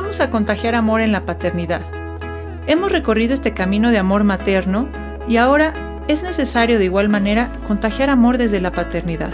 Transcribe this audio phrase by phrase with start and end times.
[0.00, 1.80] vamos a contagiar amor en la paternidad.
[2.68, 4.88] Hemos recorrido este camino de amor materno
[5.26, 5.74] y ahora
[6.06, 9.32] es necesario de igual manera contagiar amor desde la paternidad.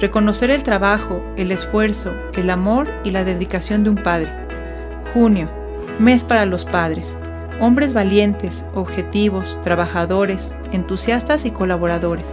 [0.00, 4.32] Reconocer el trabajo, el esfuerzo, el amor y la dedicación de un padre.
[5.12, 5.50] Junio,
[5.98, 7.18] mes para los padres.
[7.60, 12.32] Hombres valientes, objetivos, trabajadores, entusiastas y colaboradores.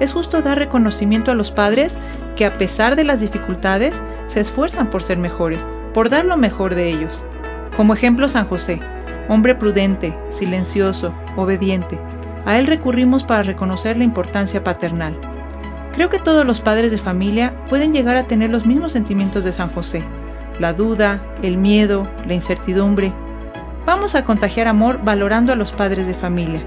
[0.00, 1.98] Es justo dar reconocimiento a los padres
[2.36, 6.74] que a pesar de las dificultades se esfuerzan por ser mejores, por dar lo mejor
[6.74, 7.22] de ellos.
[7.76, 8.80] Como ejemplo San José,
[9.28, 11.98] hombre prudente, silencioso, obediente,
[12.44, 15.16] a él recurrimos para reconocer la importancia paternal.
[15.92, 19.52] Creo que todos los padres de familia pueden llegar a tener los mismos sentimientos de
[19.52, 20.02] San José,
[20.58, 23.12] la duda, el miedo, la incertidumbre.
[23.84, 26.62] Vamos a contagiar amor valorando a los padres de familia,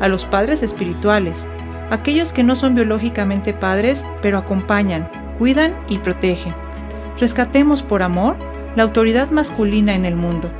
[0.00, 1.46] a los padres espirituales,
[1.90, 5.08] aquellos que no son biológicamente padres, pero acompañan,
[5.38, 6.54] cuidan y protegen.
[7.18, 8.36] Rescatemos por amor
[8.76, 10.50] la autoridad masculina en el mundo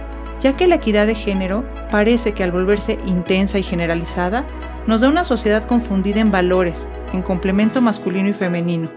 [0.41, 4.45] ya que la equidad de género parece que al volverse intensa y generalizada,
[4.87, 8.91] nos da una sociedad confundida en valores, en complemento masculino y femenino.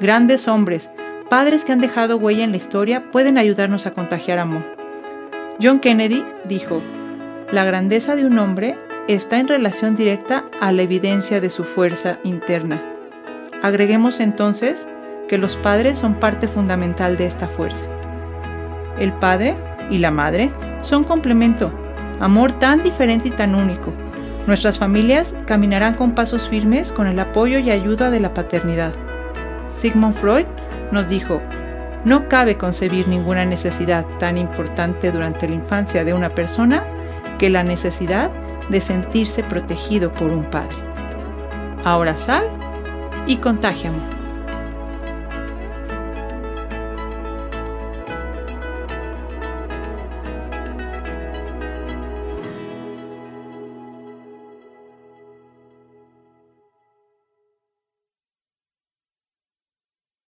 [0.00, 0.90] Grandes hombres,
[1.30, 4.64] padres que han dejado huella en la historia, pueden ayudarnos a contagiar amor.
[5.62, 6.82] John Kennedy dijo,
[7.52, 12.18] la grandeza de un hombre está en relación directa a la evidencia de su fuerza
[12.24, 12.82] interna.
[13.62, 14.86] Agreguemos entonces
[15.28, 17.86] que los padres son parte fundamental de esta fuerza.
[18.98, 19.56] El padre
[19.90, 20.50] y la madre
[20.82, 21.70] son complemento,
[22.20, 23.92] amor tan diferente y tan único.
[24.46, 28.92] Nuestras familias caminarán con pasos firmes con el apoyo y ayuda de la paternidad.
[29.68, 30.46] Sigmund Freud
[30.92, 31.40] nos dijo,
[32.04, 36.84] no cabe concebir ninguna necesidad tan importante durante la infancia de una persona
[37.38, 38.30] que la necesidad
[38.68, 40.76] de sentirse protegido por un padre.
[41.84, 42.44] Ahora sal
[43.26, 44.02] y contagiamos.